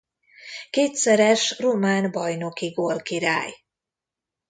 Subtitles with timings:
[0.69, 3.53] Kétszeres román bajnoki gólkirály.